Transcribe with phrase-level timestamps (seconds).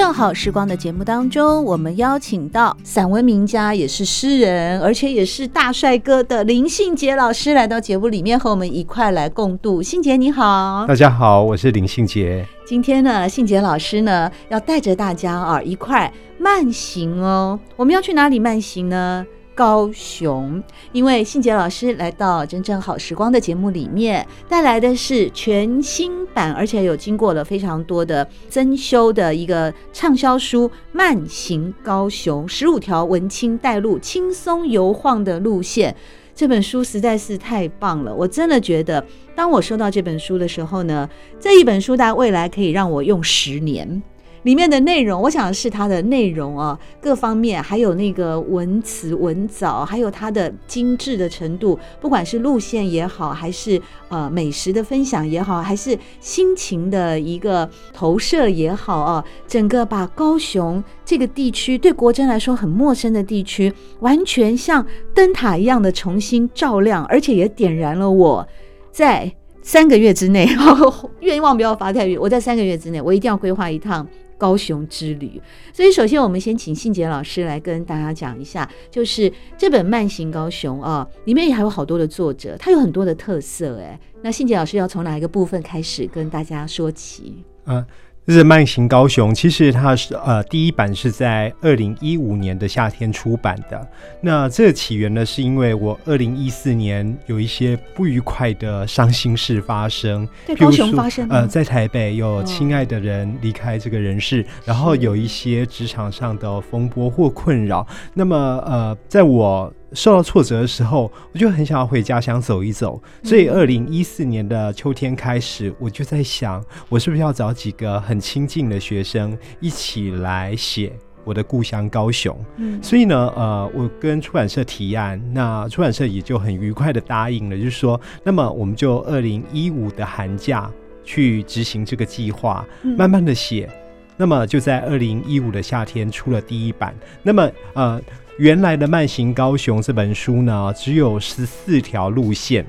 [0.00, 9.82] 正好时光的节目当中，我们邀请到散文名家，也是诗人，而且也是大帅哥的林信杰老师来到节目里面和我们一块来共度。
[9.82, 12.46] 信杰你好，大家好，我是林信杰。
[12.64, 17.60] 今天呢，信杰老师呢要带着大家啊一块慢行哦。
[17.76, 19.26] 我们要去哪里慢行呢？
[19.60, 35.94] 高雄，因为信杰老师来到《真正好时光》的节目里面，带来的是全新版，而且有经过了非常多的增修的一个畅销书《慢行高雄》，十五条文青带路，轻松游晃的路线。
[36.34, 41.06] 这本书实在是太棒了，我真的觉得，当我收到这本书的时候呢，
[41.38, 44.02] 这一本书它未来可以让我用十年。
[44.42, 64.84] 里面的内容，我想是它的内容啊，各方面还有那个文词文藻，还有它的精致的程度，不管是路线也好，还是呃美食的分享也好，还是心情的一个投射也好啊，整个把高雄这个地区对国珍来说很陌生的地区，完全像
[65.14, 68.46] 灯塔一样的重新照亮，而且也点燃了我
[68.90, 69.30] 在
[69.60, 70.48] 三个月之内，
[71.20, 74.06] 愿望不要发太远，我在三个月之内，我一定要规划一趟。
[74.40, 75.38] 高雄之旅，
[75.70, 84.00] 所以首先我们先请信杰老师来跟大家讲一下，就是这本《慢行高雄》啊，里面也还有好多的作者，它有很多的特色哎。
[84.22, 87.44] 那信杰老师要从哪一个部分开始跟大家说起？
[87.66, 87.84] 嗯。
[88.28, 93.88] 是《慢行高雄》，其实它是呃第一版是在二零一五年的夏天出版的。
[94.20, 101.28] 那这个起源呢，是因为我二零一四年有一些不愉快的伤心事发生，在高雄发生。
[101.28, 107.84] 呃，在台北有亲爱的人离开这个人世，哦、然后有一些职场上的风波或困扰。
[108.14, 113.02] 那么呃，在我受到挫折的时候，我就很想要回家乡走一走。
[113.24, 120.92] 所以，二零一四年的秋天开始，我就在想，我是不是要找几个很亲近的学生一起来写
[121.24, 122.38] 我的故乡高雄？
[122.56, 130.70] 嗯，所以呢，呃，我跟出版社提案，那出版社也就很愉快的答应了，就是说，那么我们就二零一五的寒假
[131.02, 132.64] 去执行这个计划，
[132.96, 133.68] 慢慢的写。
[134.16, 136.94] 那么就在二零一五的夏天出了第一版。
[137.24, 138.00] 那么，呃。
[138.40, 142.64] 原来的《慢行高雄》这本书呢，只有十四条路线，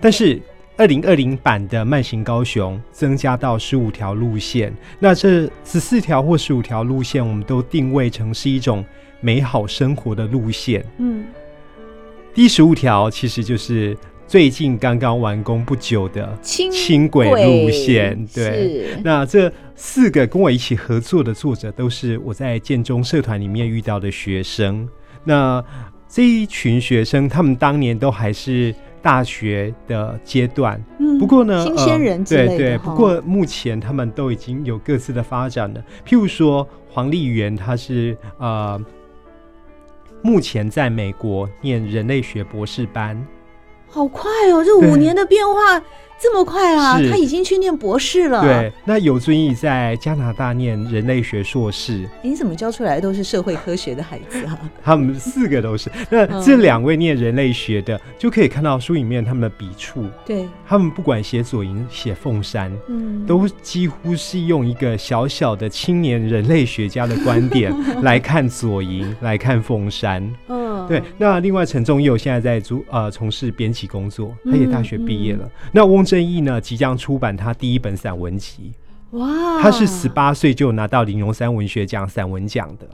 [0.00, 0.40] 但是
[0.78, 4.72] 二零二零版的《慢行高雄》增加到十五条路线。
[4.98, 8.82] 那这十四条或十五条路线，我们都定位成是一种
[9.20, 10.82] 美好生活的路线。
[10.96, 11.26] 嗯，
[12.32, 13.94] 第十五条其实就是。
[14.30, 24.88] 最近刚刚完工不久的轻轨路线，对，那这四个跟我一起合作的作者都是我在建中社团里面遇到的学生。
[25.24, 25.60] 那
[26.06, 32.78] 这一群学生，他们当年都还是大学的阶段，嗯，不过呢，新鲜人之类的，对对。
[32.78, 35.84] 不过目前他们都已经有各自的发展了。
[36.06, 38.80] 譬如说黄丽媛，她是呃，
[40.22, 43.20] 目前在美国念人类学博士班。
[43.90, 44.64] 好快哦！
[44.64, 45.82] 这五年的变化
[46.20, 47.00] 这么快啊！
[47.10, 48.42] 他已经去念博士了。
[48.42, 52.06] 对，那有遵义在加拿大念人类学硕士。
[52.22, 54.58] 你怎么教出来的都是社会科学的孩子啊？
[54.84, 55.90] 他们四个都是。
[56.10, 60.04] 那这两位念人类学的，就可以看到书里面他们的笔触。
[60.26, 70.30] 对，他们不管写左营、写凤山，嗯，都几乎是用一个小小的青年人类学家的观点 来看左营，来看凤山。
[70.48, 75.44] 嗯对，那另外陈仲佑现在在做呃从事编辑工作，他也大学毕业了。
[75.44, 78.72] 嗯嗯、那翁正义呢，即将出版他第一本散文集。
[79.12, 82.88] 哇，他是十八岁就拿到林荣三文学奖散文奖的，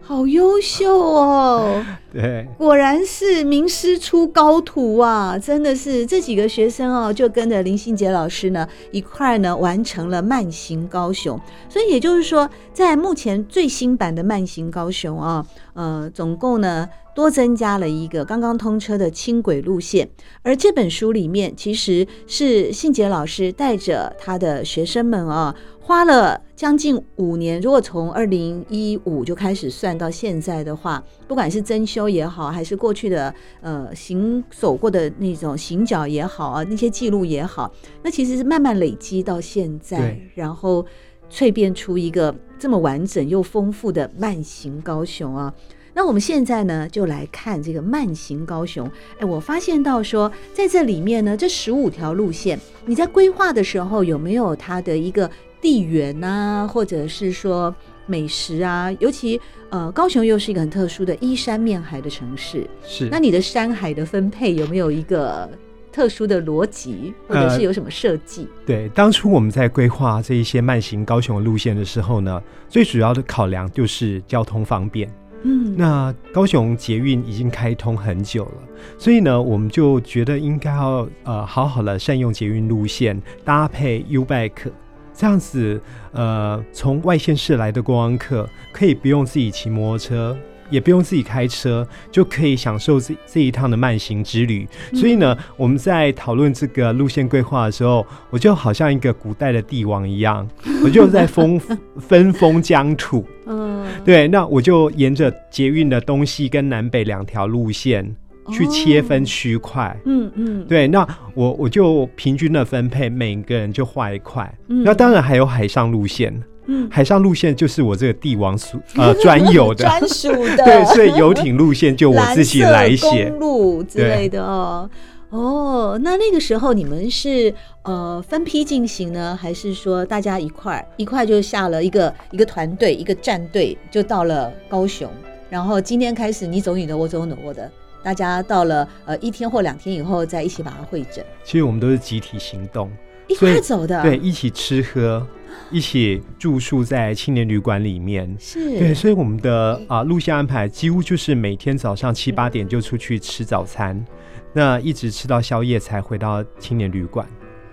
[0.00, 1.80] 好优秀哦。
[2.12, 5.38] 对，果然是名师出高徒啊！
[5.38, 11.40] 真的是这几个学生哦，就跟着林信杰老师呢一块呢完成了慢行高雄。
[11.68, 16.88] 所以也就是说，在目前最新版的慢行高雄啊，呃，总共呢。
[17.16, 20.06] 多增加了一个刚刚通车的轻轨路线。
[20.42, 27.58] 而这本书里面，其实是信杰老师带着他的学生们啊，花了将近五年。
[27.58, 37.72] 如果从二零一五就开始算到现在的话，不管是增修也好，还是过去的呃行走过的那种行脚也好啊，那些记录也好，
[38.02, 40.84] 那其实是慢慢累积到现在，然后。
[41.28, 45.52] 淬变出一个这么完整又丰富的慢行高雄啊！
[45.96, 48.86] 那我们现在呢，就来看这个慢行高雄。
[49.18, 58.92] 哎，我发现到说，在这里面呢，这十五条路线，你在规划的时候有没有它的一个地缘啊，或者是说美食啊？
[59.00, 59.40] 尤其
[59.70, 63.08] 呃，高雄又是一个很特殊的依山面海的城市，是。
[63.10, 65.48] 那你的山海的分配有没有一个？
[65.92, 68.42] 特殊的逻辑，或者是有什么设计？
[68.42, 75.10] 呃，对，当初我们在规划这一些慢行高雄的路线的时候呢，最主要的考量就是交通方便。
[75.48, 78.52] 嗯，那高雄捷运已经开通很久了，
[78.98, 84.72] 所以呢，我们就觉得应该要呃好好的善用捷运路线，搭配 U-Bike，
[85.14, 90.36] 这样子呃从外县市来的观光客可以不用自己骑摩托车。
[90.70, 94.66] 也不用自己开车，就可以享受这这一趟的慢行之旅。
[94.92, 100.48] 嗯、所以呢，我们在讨论这个路线规划的时候，我就好像一个古代的帝王一样，
[100.84, 101.60] 我就在封
[101.98, 103.24] 分封疆土。
[103.46, 108.16] 嗯，对，那我就沿着捷运的东西跟南北两条路线
[108.50, 109.96] 去切分区块。
[110.04, 114.52] 嗯嗯，对，那我我就平均的分配，每个人就画一块。
[114.68, 116.42] 嗯、那当然还有海上路线。
[116.66, 119.84] 嗯，海上路线就是我这个帝王属呃专有的。
[119.84, 123.30] 专属的， 对，所以游艇路线就我自己来写。
[123.30, 124.88] 公路之类的哦。
[125.30, 127.52] 哦，那那个时候你们是
[127.82, 135.10] 呃分批进行呢，还是说大家一块一块就下了一个一个团队一个战队就到了高雄，
[135.50, 137.70] 然后今天开始你走你的，我走我的，
[138.04, 141.24] 大家到了呃一天或两天以后再一起把它会诊。
[141.44, 142.88] 其实我们都是集体行动，
[143.26, 145.26] 一块走的，对，一起吃喝。
[145.70, 154.04] 一起住宿在青年旅馆里面，是对，所以我们的啊路线安排几乎就是每天早上七八点就出去吃早餐，
[154.52, 157.26] 那一直吃到宵夜才回到青年旅馆。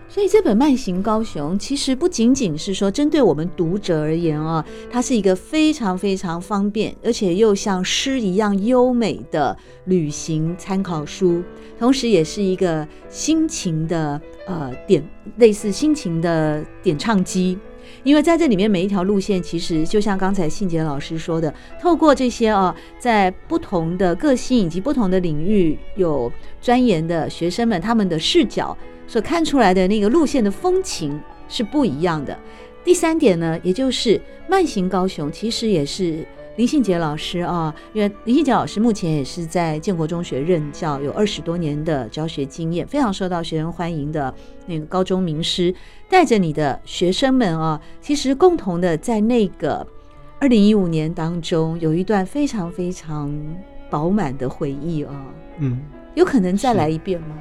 [0.09, 11.41] 所以这本《慢行高雄》其实不仅仅是说针对我们读者而言啊，它是一个非常非常方便，而且又像诗一样优美的旅行参考书，
[11.79, 15.03] 同时也是一个心情的呃点，
[15.37, 17.57] 类似心情的点唱机。
[18.03, 28.77] 因为在这里面每一条路线，其实就像刚才信杰老师说的，透过这些啊，在不同的个性以及不同的领域有钻研的学生们，他们的视角
[29.07, 32.37] 所看出来的那个路线的风情是不一样的。
[32.83, 36.25] 第三点呢，也就是慢行高雄，其实也是。
[36.55, 44.31] 林信杰老师啊，因为林信杰老师目前也是在建国中学任教，有二十多年的教学经验，非常受到学生欢迎的
[44.67, 45.73] 那个高中名师，
[46.07, 49.85] 带着你的学生们啊，其实共同的在那个
[50.39, 53.33] 二零一五年当中，有一段非常非常
[53.89, 55.25] 饱满的回忆啊。
[55.57, 55.81] 嗯，
[56.13, 57.35] 有可能再来一遍吗？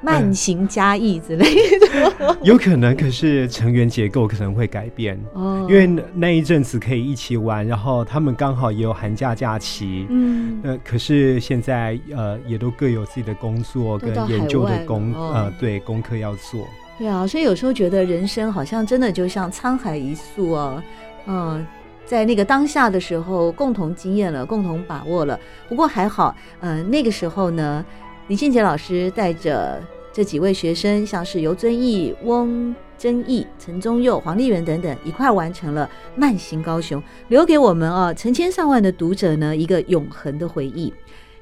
[0.00, 1.44] 慢行加意之类
[1.80, 5.18] 的，嗯，有可能，可是成员结构可能会改变。
[5.32, 20.82] 哦，因为那一阵子可以一起玩，然后他们刚好也有寒假假期，嗯，呃，可是现在呃也都各有自己的工作跟研究的功，哦，呃对功课要做，对啊，所以有时候觉得人生好像真的就像沧海一粟哦，
[21.26, 21.66] 嗯，
[22.06, 25.38] 在那个当下的时候共同经验了，共同把握了，
[25.68, 27.84] 不过还好，嗯，呃，那个时候呢。
[28.28, 29.82] 李信杰老师带着
[30.12, 40.92] 这几位学生，像是游遵义、翁真义、陈宗佑、黄丽媛等等，一块完成了《慢行高雄》，留给我们啊成千上万的读者呢一个永恒的回忆。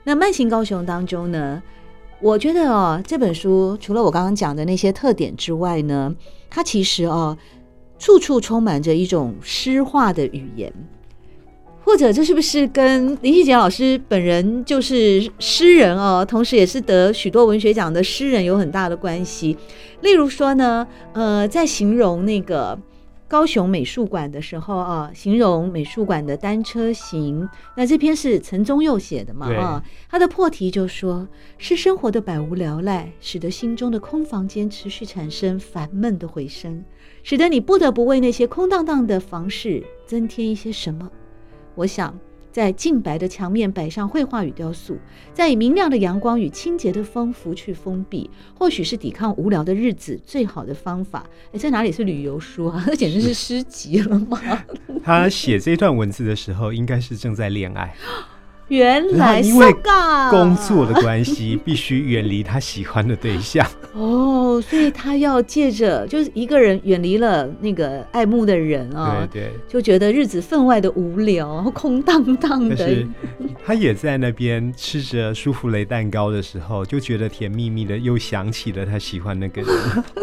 [0.05, 1.61] 那《慢行高雄》当中呢，
[2.21, 6.15] 我觉得哦，这本书除了我刚刚讲的那些特点之外呢，
[6.49, 7.37] 它其实哦，
[7.99, 10.73] 处处充满着一种诗化的语言。
[11.87, 19.57] 或者这是不是跟林夕杰老师本人就是诗人哦，同时也是得许多文学奖的诗人有很大的关系？
[20.01, 22.77] 例如说呢，呃，在形容那个
[23.29, 29.47] 高雄美术馆的时候啊，形容美术馆的单车行，那这篇是陈宗佑写的嘛？
[29.55, 36.85] 啊，他的破题就说是生活的百无聊赖，使得心中的空房间持续产生烦闷的回声，
[37.23, 41.09] 使得你不得不为那些空荡荡的房室增添一些什么。
[41.77, 42.19] 我想，
[42.51, 44.97] 在净白的墙面摆上绘画与雕塑，
[45.35, 51.27] 在以明亮的阳光与清洁的风拂去封闭，或许是抵抗无聊的日子最好的方法。
[51.53, 52.83] 哎，这哪里是旅游书啊？
[52.87, 54.41] 这 简直是诗集了吗？
[55.05, 57.95] 他写这段文字的时候，应该是正在恋爱
[58.69, 59.73] 原来因为
[60.31, 63.67] 工作的关系，必须远离他喜欢的对象。
[63.95, 72.77] 哦，所以他要借着就是一个人远离了那个爱慕的人啊，对对，就觉得日子分外的无聊，空荡荡的。
[72.77, 73.07] 是
[73.65, 79.71] 他也在那边吃着舒芙蕾蛋糕的时候，就觉得甜蜜蜜的，又想起了他喜欢那个人。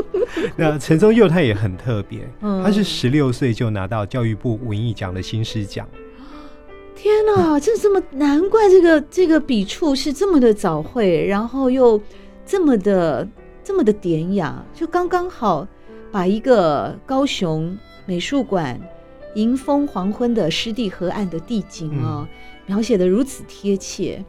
[0.58, 5.88] 那陈宗佑他也很特别，他是十六岁就拿到教育部文艺奖的新诗奖。
[7.04, 12.00] 天哪，这这么难怪这个这个笔触是这么的早会，然后又
[12.46, 13.28] 这么的
[13.62, 15.68] 这么的典雅，就刚刚好
[16.14, 18.80] 把一个高雄美术馆
[19.36, 22.28] 迎风黄昏的湿地河岸的地景啊、哦，
[22.68, 24.24] 描写的如此贴切。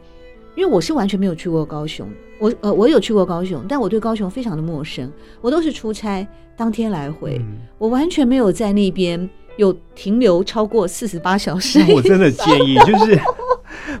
[0.53, 2.05] 因为我是完全没有去过高雄，
[2.39, 6.27] 我呃我有去过高雄，但我对高雄非常的陌生，我都是出差
[6.57, 9.29] 当天来回，嗯、我完全没有在那边。
[9.57, 13.15] 有停留超过四十八小时，我真的建议， 就是《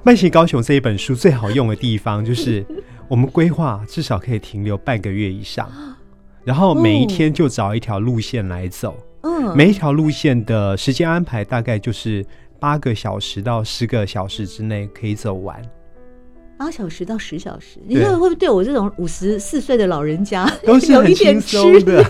[0.03, 2.65] 慢行高雄》这一本书最好用的地方，就是
[3.07, 5.69] 我们规划至少可以停留半个月以上，
[6.43, 12.25] 然后每一天就找一条路线来走，嗯，每一条路线的时间安排大概就是
[12.59, 15.61] 八个小时到十个小时之内可以走完，
[16.57, 22.03] 八小时到十小时，你说会不会对我这种五十四岁的老人家都是很轻松的？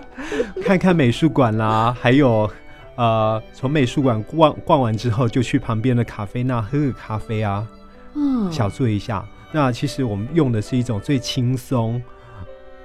[0.62, 2.50] 看看美术馆啦，还有。
[2.96, 7.66] 呃，从美术馆逛逛完之后，就去旁边的咖啡那喝个咖啡啊，
[8.14, 9.26] 嗯，小坐一下。
[9.52, 12.00] 那其实我们用的是一种最轻松、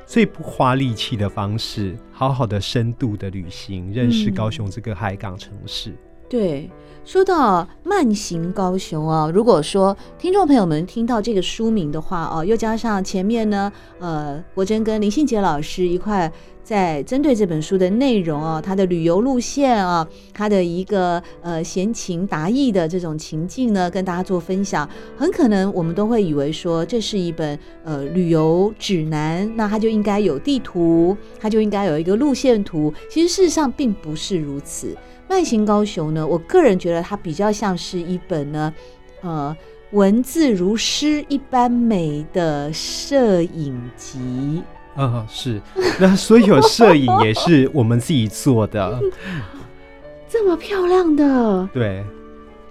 [0.05, 5.91] 最不花力气的方式，好好的深度的旅行，认识高雄这个海港城市。
[5.91, 5.97] 嗯、
[6.29, 6.69] 对。
[7.05, 16.29] 说到慢行高雄啊，如果说听众朋友们听到这个书名的话哦，又加上前面呢，呃，国珍跟林信杰老师一块
[16.67, 34.93] 在针对这本书的内容啊，它的旅游路线啊，它的一个呃闲情达意的这种情境呢，跟大家做分享，很可能我们都会以为说这是一本呃旅游指南，那它就应该有地图，它就应该有一个路线图，其实事实上并不是如此。
[35.29, 38.73] 慢行高雄呢，我个人觉得它比较像是一本呢，
[39.21, 39.55] 呃，
[39.91, 44.61] 文字如诗一般美的摄影集。
[44.97, 45.61] 啊、哦，是，
[46.01, 48.99] 那所有摄影也是我们自己做的，
[50.27, 52.03] 这么漂亮的，对，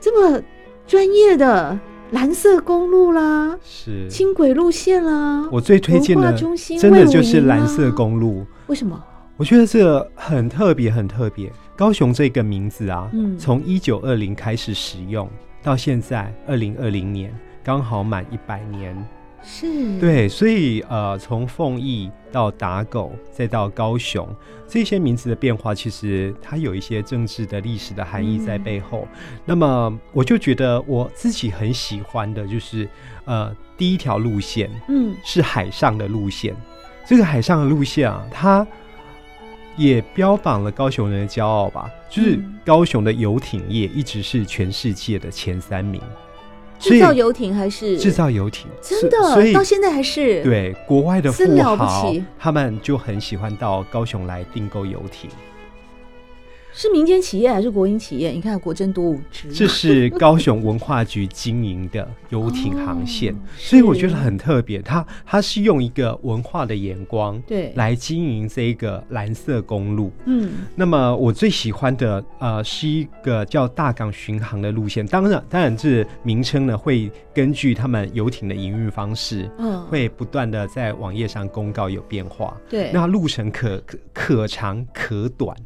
[0.00, 0.42] 这么
[0.87, 1.78] 专业的
[2.11, 6.33] 蓝色公路啦，是轻轨路线啦，我最推荐的
[6.78, 8.45] 真的就是蓝色公路。
[8.66, 9.00] 为什么？
[9.37, 11.50] 我觉得这个很特别，很特别。
[11.76, 15.28] 高雄这个名字啊，嗯从一九二零开始使用，
[15.62, 18.97] 到现在二零二零年刚好满一百年。
[19.43, 24.28] 是，对，所以呃，从凤翼到打狗，再到高雄，
[24.66, 29.07] 这些名字的变化，其实它有一些政治的历史的含义在背后。
[29.12, 32.88] 嗯、那么，我就觉得我自己很喜欢的就是
[33.25, 36.55] 呃，第一条路线，嗯，是海上的路线。
[37.07, 38.66] 这个海上的路线啊，它。
[39.78, 46.00] 也标榜了高雄人的骄傲吧，就是高雄的游艇业一直是全世界的前三名，
[46.78, 47.99] 制造游艇还是？
[47.99, 50.42] 制造游艇，真的，所以到现在还是？
[50.42, 55.30] 对国外的富豪，他们就很喜欢到高雄来订购游艇。
[56.78, 58.28] 是民间企业还是国营企业？
[58.33, 59.50] 你看国珍多无知。
[59.50, 64.83] 这是高雄文化局经营的游艇航线， 哦、所以我觉得很特别。
[64.83, 70.12] 它它是用一个文化的眼光，对，来经营这一个蓝色公路。
[70.26, 75.06] 嗯，那么我最喜欢的呃是一个叫大港巡航的路线。
[75.06, 82.54] 当然，当然这名称呢会根据他们游艇的营运方式，嗯，会不断的在网页上公告有变化。
[82.68, 85.56] 对，那路程可可可长可短。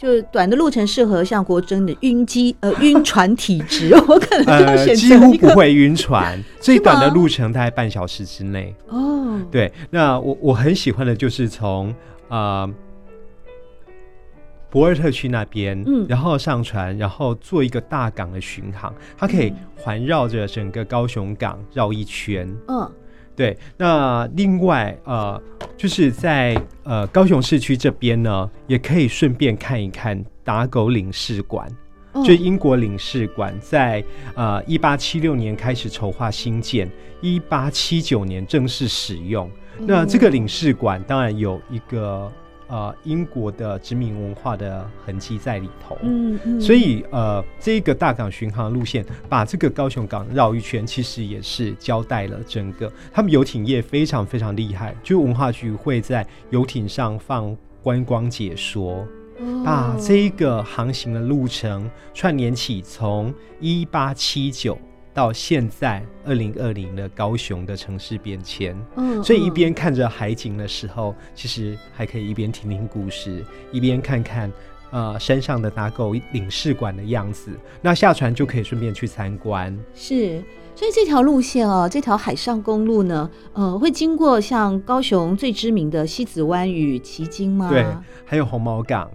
[0.00, 8.74] 就是短的路程适合像国珍的晕机呃晕船体质， 我可能就选择、呃、几乎不会晕船， 最短的路程大概半小时之内。
[8.88, 11.94] 哦，对，那我我很喜欢的就是从
[12.28, 12.66] 啊
[14.70, 22.48] 博尔特区那边，嗯，然后上船，然后做一个大港的巡航，它可以环绕着整个高雄港绕一圈。
[22.68, 22.90] 嗯。
[23.36, 25.40] 对，那另外呃，
[25.80, 31.66] 就是在呃高雄市区这边呢，也可以顺便看一看打狗领事馆，
[32.12, 36.86] 哦、就英国领事馆在呃一八七六年开始筹划兴建，
[37.22, 39.50] 一八七九年正式使用。
[39.78, 42.30] 嗯、那这个领事馆当然有一个。
[42.70, 59.04] 呃，英国的殖民文化的痕迹在里头，嗯嗯，所以呃，这个大港巡航路线把这个高雄港绕一圈，其实也是交代了整个他们游艇业非常非常厉害，就文化局会在游艇上放观光解说，
[59.40, 64.78] 哦、把这一个航行的路程串联起，从一八七九。
[65.20, 68.74] 到现在二零二零的高雄的城市变迁。
[68.96, 74.50] 嗯，所以一边看着海景的时候，其实还可以一边听听故事，一边看看
[74.90, 77.50] 呃山上的打狗领事馆的样子。
[77.82, 79.78] 那下船就可以顺便去参观。
[79.94, 80.42] 是。
[80.74, 87.68] 所以这条路线哦，这条海上公路呢，呃，会经过像高雄最知名的西子湾与旗津吗？
[87.68, 87.84] 对，
[88.24, 89.10] 还有红毛港。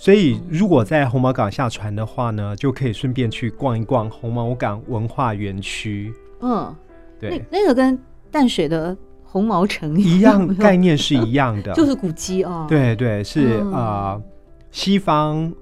[0.00, 6.10] 所以如果在红毛港下船的话呢，就可以顺便去逛一逛红毛港文化园区。
[6.40, 6.74] 嗯，
[7.20, 7.98] 对，那那个跟
[8.30, 12.64] 淡水的红毛城一样，概念是一样的， 就是古迹哦。
[12.66, 14.22] 对对，是、嗯、呃，
[14.70, 15.52] 西方。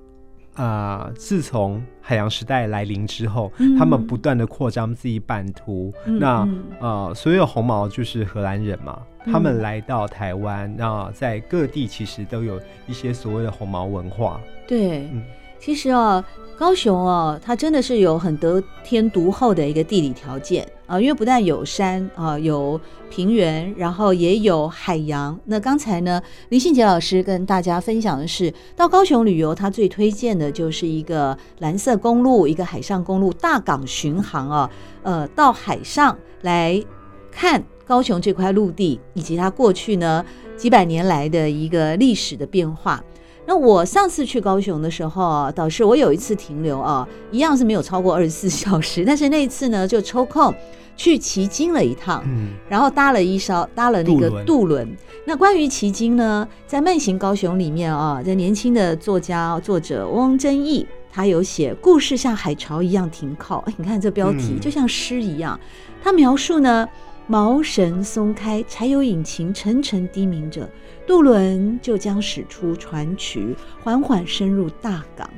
[0.58, 5.92] 啊、呃，自从海洋时代来临之后，嗯、他们不断的扩张自己版图。
[6.04, 14.40] 嗯、那、嗯、呃，所有红毛就是荷兰人嘛，嗯、他们来到台湾，那在各地其实都有一些所谓的红毛文化。
[14.66, 15.22] 对，嗯、
[15.60, 16.24] 其实啊。
[16.58, 25.38] 高雄哦，它真的是有很得天独厚的一个地理条件啊，因为不但有山啊，有平原，然后也有海洋。
[25.44, 34.68] 那刚才呢，林信杰老师跟大家分享的是，到高雄旅游，他最推荐的就是一个蓝色公路，一个海上公路大港巡航啊，
[35.04, 36.84] 呃，到海上来
[37.30, 43.00] 看高雄这块陆地，以及它过去呢几百年来的一个历史的变化。
[43.48, 50.54] 那我上次去高雄的时候啊，倒是我有一次停留啊，一样是没有超过二十四 小时，但是那一次呢，就抽空
[50.98, 54.86] 去旗津了一趟，嗯，然后搭了一艘搭了那个渡轮。
[55.24, 65.58] 那关于旗津呢，在慢行高雄里面啊，这年轻的作家作者汪真义，他有写故事像海潮一样停靠，你看这标题就像诗一样，
[66.04, 66.86] 他描述呢。
[67.30, 70.66] 毛绳松开，柴油引擎沉沉低鸣着，
[71.08, 75.28] 渡轮就将驶出船渠，缓缓深入大港。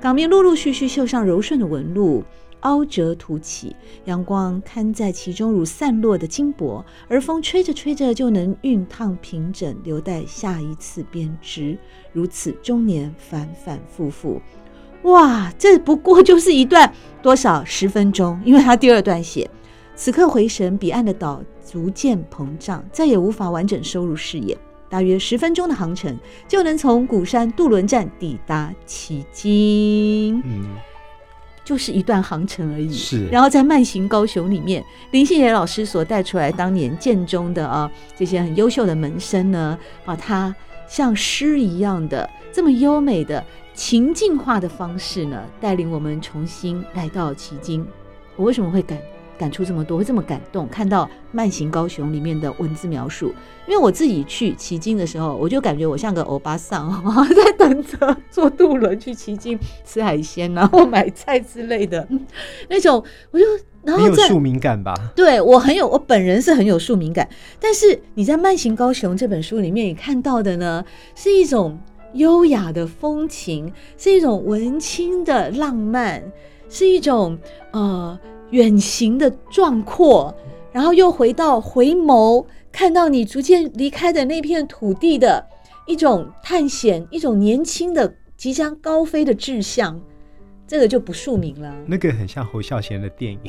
[0.00, 2.24] 港面陆陆续续绣上柔顺的纹路，
[2.60, 11.76] 凹折凸起，阳光看在其中如散落的金箔，而风吹着吹着就能熨烫平整，留待下一次编织。
[12.14, 14.40] 如此终年反反复复。
[15.02, 19.50] 哇，这不过就是一段多少十分钟，因为他第二段写。
[19.94, 24.56] 此刻回神，彼岸的岛逐渐膨胀，再也无法完整收入视野。
[24.92, 26.14] 大约十分钟的航程，
[26.46, 30.38] 就能从鼓山渡轮站抵达旗津。
[30.44, 30.66] 嗯，
[31.64, 32.92] 就是一段航程而已。
[32.92, 40.54] 是，然后在慢行高雄里面，林信杰老师所带出来当年建中的啊这些很优秀的门生呢，把它
[40.86, 47.82] 像诗一样的这么优美的情境化的方式呢，带领我们重新来到旗津。
[48.36, 48.98] 我为什么会感？
[49.42, 50.68] 感触这么多，会这么感动。
[50.68, 53.34] 看到《慢行高雄》里面的文字描述，
[53.66, 56.88] 因为我自己去旗津的时候，我就感觉我像个欧巴桑，
[57.34, 62.06] 在等着坐渡轮去旗津吃海鲜，然后买菜之类的
[62.68, 63.02] 那种。
[63.32, 63.44] 我就
[63.82, 64.94] 然后很有庶民感吧？
[65.16, 67.28] 对，我很有，我本人是很有庶民感。
[67.58, 70.84] 但是你在《慢行高雄》这本书里面，你看到的呢，
[71.16, 71.80] 是一种
[72.14, 76.22] 优雅的风情，是一种文青的浪漫，
[76.68, 77.36] 是一种
[77.72, 78.16] 呃。
[78.52, 80.34] 远行的壮阔，
[80.72, 85.44] 然后又回到回眸，看到你逐渐离开的那片土地的
[85.86, 90.00] 一种探险，一种年轻的即将高飞的志向，
[90.66, 91.74] 这个就不署名了。
[91.86, 93.40] 那个很像侯孝贤的电影，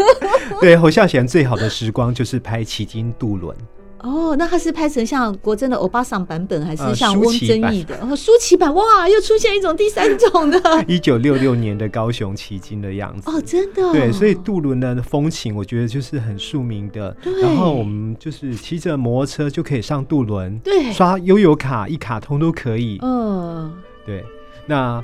[0.60, 3.56] 对，侯孝贤最好的时光就是拍奇经渡轮。
[4.00, 7.98] 哦，那他是拍成像国珍的欧巴桑版本，还是像翁真义的？
[8.00, 10.60] 哦，舒淇版，哇，又出现一种第三种的。
[10.86, 13.30] 一九六六年的高雄奇经的样子。
[13.30, 13.92] 哦，真的。
[13.92, 17.16] 对，所以渡轮的风情，我觉得就是很庶民的。
[17.42, 22.98] 然后我们就是骑着摩托车就可以上渡轮，对，刷悠游卡一卡通都可以。
[23.02, 23.72] 嗯、哦，
[24.06, 24.24] 对。
[24.66, 25.02] 那。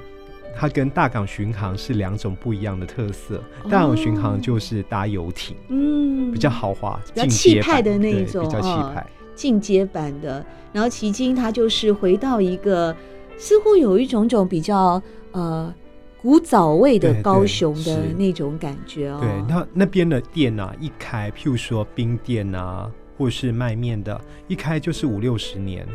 [0.57, 3.43] 它跟大港巡航是两种不一样的特色。
[3.65, 10.45] 大港巡航就是搭游艇，嗯，比较豪华、比较气派的那一种，比较气派、进阶版的。
[10.73, 12.95] 然后奇经它就是回到一个
[13.37, 15.01] 似乎有一种种比较
[15.33, 15.73] 呃
[16.21, 19.19] 古早味的高雄的那种感觉哦。
[19.21, 25.87] 对，那那边的店啊，一开，譬如说冰店啊，或是卖面的，一开就是五六十年。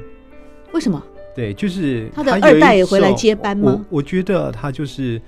[0.72, 1.02] 为什么？
[1.36, 3.72] 对，就是他的二代也回来接班吗？
[3.90, 5.22] 我我觉得他就是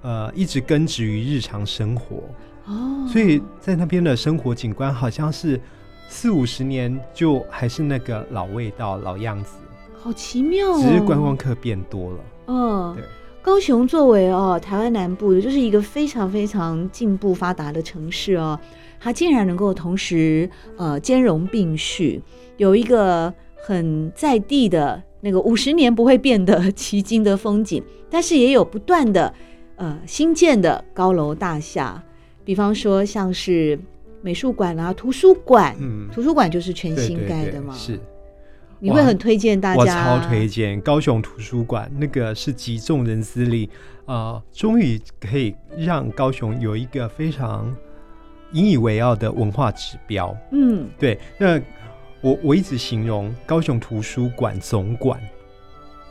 [0.00, 2.22] 呃，一直根植于日常生活
[2.66, 5.60] 哦，所以在那边的生活景观好像是
[6.08, 9.56] 四五十年就还是那个老味道、老样子，
[9.94, 10.80] 好奇妙哦。
[10.80, 12.18] 只是观光客变多了。
[12.46, 13.04] 嗯，对。
[13.42, 18.58] 高雄作为哦台湾南部的，就是一个非常非常进步发达的城市哦，
[19.00, 22.22] 它竟然能够同时呃兼容并蓄，
[22.56, 23.34] 有一个
[23.66, 25.02] 很在地的。
[25.22, 29.32] 那个五十年不会变的奇经的风景， 但是也有不断的
[29.76, 32.02] 呃新建的高楼大厦，
[32.44, 33.78] 比方说像是
[34.20, 37.98] 美术馆啊、图书馆，嗯，图书馆就是全新盖的嘛，是。
[38.80, 39.80] 你会很推荐大家？
[39.80, 43.70] 我超推荐高雄图书馆，那个是集众人之力
[44.06, 47.72] 啊，终于可以让高雄有一个非常
[48.54, 50.36] 引以为傲的文化指标。
[50.50, 51.16] 嗯，对。
[51.38, 51.60] 那
[52.22, 55.20] 我我一直形容高雄图书馆总馆，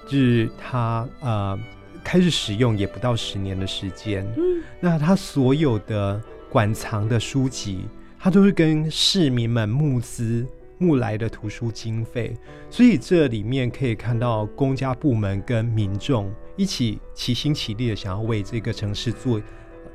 [0.05, 1.59] 就是他呃
[2.03, 4.23] 开始使用也不到十年的时间。
[4.37, 7.85] 嗯，那他所有的馆藏的书籍，
[8.19, 10.45] 他都是跟市民们募资。
[10.77, 12.35] 募来的图书经费，
[12.67, 19.39] 所以这里面可以看到公家部门跟民众一起齐心齐力的想要为这个城市做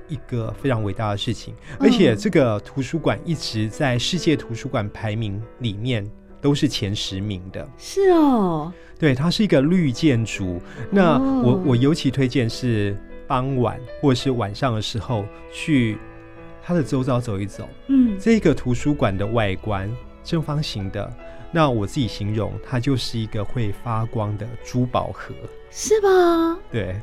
[0.09, 6.09] 一个非常伟大的事情，而且这个图书馆一直在世界图书馆排名里面
[6.41, 7.69] 都是前十名的。
[7.79, 10.61] 是哦，对，它是一个绿建筑。
[10.91, 15.99] 那我我尤其推荐是傍晚或者是晚上的时候去
[16.63, 17.69] 它的周遭走一走。
[17.89, 19.91] 嗯，这个图书馆的外观。
[20.25, 21.09] 正方形的，
[21.53, 25.33] 那我自己形容它就是一个会发光的珠宝盒，
[25.71, 26.59] 是吧？
[26.69, 27.01] 对，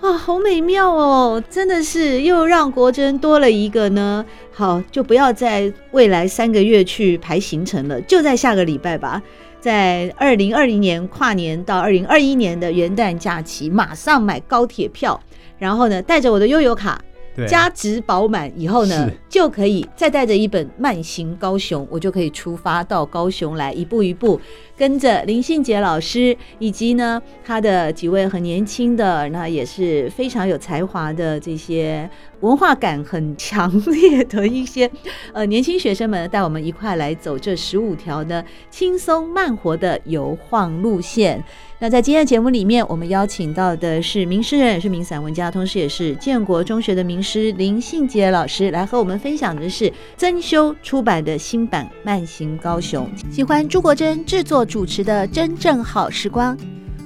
[0.00, 1.42] 哇，好美妙哦！
[1.50, 4.24] 真的是又让国珍多了一个呢。
[4.52, 9.20] 好，就不要在未来三个月去排行程了，就在下个礼拜吧，
[9.60, 15.20] 在二零二零年跨年到二零二一年的元旦假期，马上买高铁票，
[15.58, 17.00] 然后呢，带着我的悠游卡。
[17.46, 24.40] 加值饱满以后呢，就可以再带着一本《慢行高雄》，我就可以出发到高雄来，一步一步
[24.76, 32.08] 跟着林信杰老师以及呢他的几位很年轻的，那也是非常有才华的这些
[32.40, 34.90] 文化感很强烈的一些
[35.32, 41.44] 呃年轻学生们，带我们一块来走这十五条呢轻松慢活的游晃路线。
[41.80, 53.08] 那在今天的节目里面，我们邀请到的是名诗人，也是名散文家，同时也是建国中学的名师林信杰老师，来和我们分享的是增修出版的新版《慢行高雄》。
[53.32, 56.58] 喜欢朱国珍制作主持的《真正好时光》，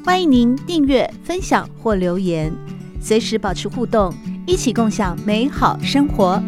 [0.03, 2.51] 欢迎您订阅、分享或留言，
[2.99, 4.11] 随时保持互动，
[4.47, 6.43] 一起共享美好生活。